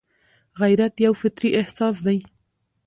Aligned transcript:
غیرت 0.61 0.93
یو 1.05 1.13
فطري 1.21 1.49
احساس 1.59 1.95
دی 2.05 2.17